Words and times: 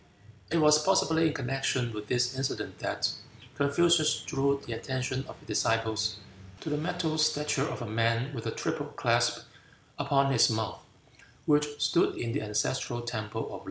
It 0.51 0.57
was 0.57 0.81
possibly 0.83 1.27
in 1.27 1.33
connection 1.35 1.93
with 1.93 2.07
this 2.07 2.35
incident 2.35 2.79
that 2.79 3.11
Confucius 3.53 4.21
drew 4.21 4.59
the 4.65 4.73
attention 4.73 5.25
of 5.27 5.37
his 5.37 5.47
disciples 5.49 6.15
to 6.61 6.71
the 6.71 6.77
metal 6.77 7.19
statue 7.19 7.67
of 7.67 7.83
a 7.83 7.85
man 7.85 8.33
with 8.33 8.47
a 8.47 8.51
triple 8.51 8.87
clasp 8.87 9.43
upon 9.99 10.31
his 10.31 10.49
mouth, 10.49 10.81
which 11.45 11.67
stood 11.79 12.15
in 12.17 12.31
the 12.31 12.41
ancestral 12.41 13.01
temple 13.03 13.41
at 13.43 13.51
Lo. 13.51 13.59